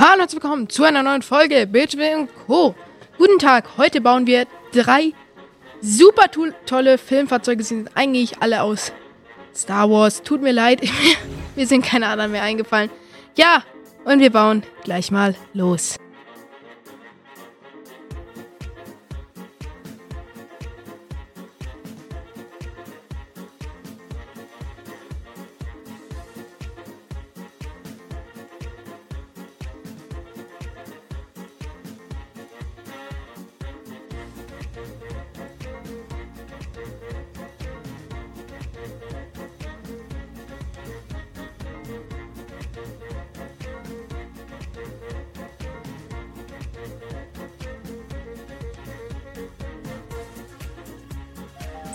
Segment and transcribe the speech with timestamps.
[0.00, 2.76] Hallo und herzlich willkommen zu einer neuen Folge Bildschirm Co.
[3.16, 5.12] Guten Tag, heute bauen wir drei
[5.80, 7.64] super to tolle Filmfahrzeuge.
[7.64, 8.92] Sie sind eigentlich alle aus
[9.52, 10.22] Star Wars.
[10.22, 10.88] Tut mir leid,
[11.56, 12.90] mir sind keine anderen mehr eingefallen.
[13.36, 13.64] Ja,
[14.04, 15.96] und wir bauen gleich mal los.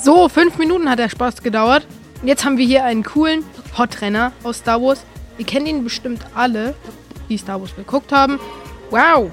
[0.03, 1.87] So, fünf Minuten hat der Spaß gedauert.
[2.23, 3.45] Jetzt haben wir hier einen coolen
[3.77, 5.05] Hot-Renner aus Star Wars.
[5.37, 6.75] Ihr kennt ihn bestimmt alle,
[7.29, 8.37] die Star Wars geguckt haben.
[8.89, 9.31] Wow.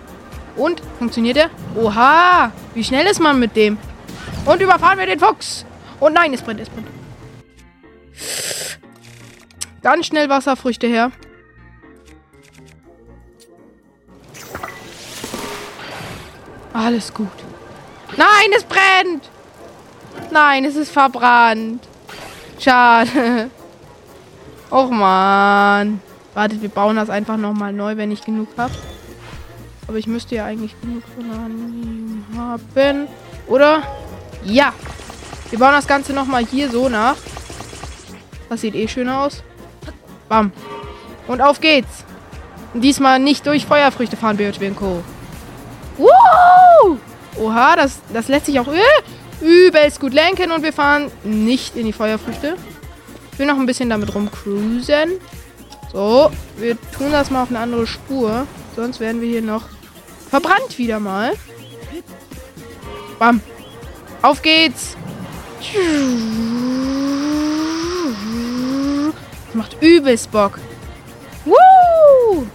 [0.57, 1.51] Und, funktioniert er?
[1.75, 3.79] Oha, wie schnell ist man mit dem?
[4.45, 5.65] Und überfahren wir den Fuchs.
[5.99, 6.89] Und nein, es brennt, es brennt.
[9.83, 11.11] Ganz schnell Wasserfrüchte her.
[16.73, 17.29] Alles gut.
[18.17, 19.31] Nein, es brennt!
[20.31, 21.87] Nein, es ist verbrannt.
[22.59, 23.51] Schade.
[24.71, 26.01] Och man.
[26.35, 28.73] Wartet, wir bauen das einfach nochmal neu, wenn ich genug habe.
[29.91, 33.09] Aber ich müsste ja eigentlich genug von haben.
[33.49, 33.83] Oder?
[34.45, 34.73] Ja.
[35.51, 37.17] Wir bauen das Ganze nochmal hier so nach.
[38.49, 39.43] Das sieht eh schön aus.
[40.29, 40.53] Bam.
[41.27, 42.05] Und auf geht's.
[42.73, 45.03] Diesmal nicht durch Feuerfrüchte fahren, BHW Co.
[45.99, 46.97] Woo!
[47.41, 48.69] Oha, das, das lässt sich auch...
[48.69, 48.79] Äh,
[49.41, 52.55] übelst gut lenken und wir fahren nicht in die Feuerfrüchte.
[53.33, 55.19] Ich will noch ein bisschen damit rumcruisen.
[55.93, 58.47] So, wir tun das mal auf eine andere Spur.
[58.77, 59.65] Sonst werden wir hier noch
[60.31, 61.33] verbrannt wieder mal.
[63.19, 63.41] Bam.
[64.23, 64.97] Auf geht's.
[69.47, 70.59] Das macht übelst Bock.
[71.45, 72.47] Woo!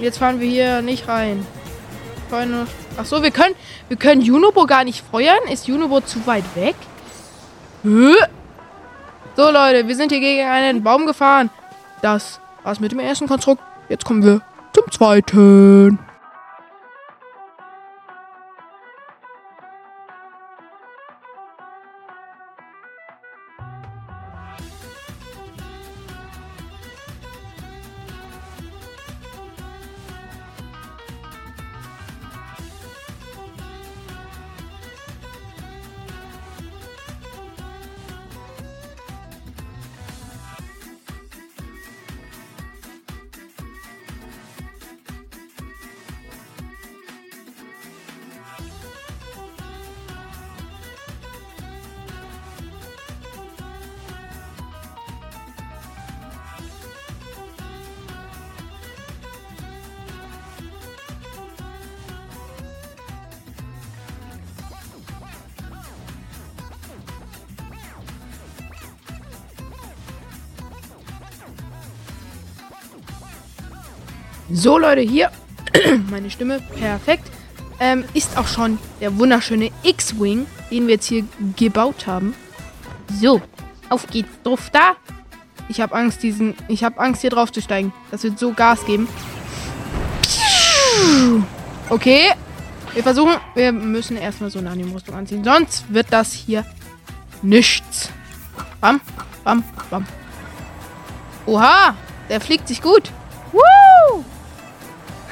[0.00, 1.46] Jetzt fahren wir hier nicht rein.
[2.96, 3.54] Ach so, wir können,
[3.88, 5.38] wir können Junobo gar nicht feuern.
[5.52, 6.74] Ist Junobo zu weit weg?
[7.84, 11.50] So, Leute, wir sind hier gegen einen Baum gefahren.
[12.02, 13.62] Das war's mit dem ersten Konstrukt.
[13.88, 14.40] Jetzt kommen wir
[14.72, 15.98] zum zweiten.
[74.50, 75.30] So, Leute, hier
[76.10, 77.30] meine Stimme perfekt.
[77.80, 81.24] Ähm, ist auch schon der wunderschöne X-Wing, den wir jetzt hier
[81.56, 82.34] gebaut haben.
[83.12, 83.40] So,
[83.88, 84.96] auf geht's drauf da.
[85.68, 87.92] Ich habe Angst, diesen, ich habe Angst, hier drauf zu steigen.
[88.10, 89.08] Das wird so Gas geben.
[91.88, 92.32] Okay,
[92.92, 95.42] wir versuchen, wir müssen erstmal so eine Anime-Rüstung anziehen.
[95.42, 96.64] Sonst wird das hier
[97.42, 98.10] nichts.
[98.80, 99.00] Bam,
[99.42, 100.06] bam, bam.
[101.46, 101.96] Oha,
[102.28, 103.10] der fliegt sich gut.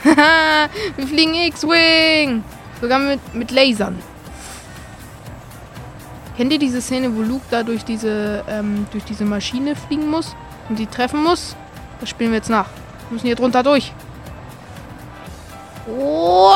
[0.05, 0.13] Woo!
[0.97, 2.45] wir fliegen X-Wing.
[2.81, 3.99] Sogar mit, mit Lasern.
[6.37, 10.35] Kennt ihr diese Szene, wo Luke da durch diese, ähm, durch diese Maschine fliegen muss
[10.69, 11.55] und sie treffen muss?
[12.01, 12.67] Das spielen wir jetzt nach.
[13.09, 13.93] Wir müssen hier drunter durch.
[15.89, 16.55] Oh!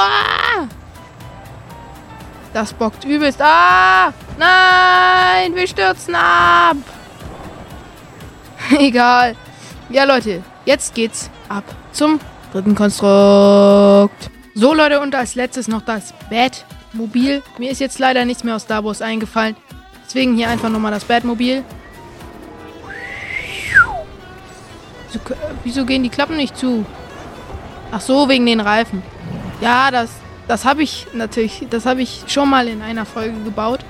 [2.53, 3.41] Das bockt übelst.
[3.43, 4.13] Ah!
[4.39, 5.55] Nein!
[5.55, 6.77] Wir stürzen ab!
[8.79, 9.37] Egal.
[9.91, 10.43] Ja, Leute.
[10.65, 12.19] Jetzt geht's ab zum
[12.57, 14.31] dritten Konstrukt.
[14.55, 17.43] So, Leute, und als letztes noch das Batmobil.
[17.59, 19.57] Mir ist jetzt leider nichts mehr aus Star Wars eingefallen.
[20.07, 21.63] Deswegen hier einfach nochmal das Batmobil.
[25.11, 25.21] So,
[25.65, 26.87] wieso gehen die Klappen nicht zu?
[27.93, 29.03] Ach so, wegen den Reifen.
[29.61, 30.11] Ja, das,
[30.49, 33.81] das habe ich natürlich, das habe ich schon mal in einer Folge gebaut.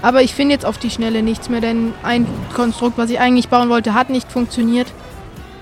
[0.00, 3.48] Aber ich finde jetzt auf die Schnelle nichts mehr, denn ein Konstrukt, was ich eigentlich
[3.48, 4.92] bauen wollte, hat nicht funktioniert.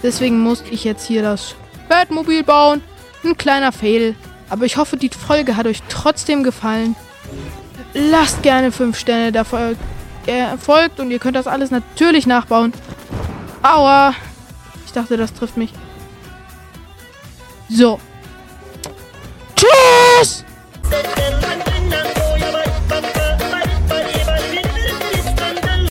[0.03, 1.55] Deswegen musste ich jetzt hier das
[1.91, 2.83] Batmobil bauen.
[3.23, 4.15] Ein kleiner Fail.
[4.49, 6.97] Aber ich hoffe, die Folge hat euch trotzdem gefallen.
[7.93, 9.45] Lasst gerne 5 Sterne da
[10.27, 12.73] äh, folgt und ihr könnt das alles natürlich nachbauen.
[13.63, 14.15] Aua.
[14.87, 15.73] Ich dachte, das trifft mich.
[17.69, 18.01] So.
[19.57, 20.45] Tschüss!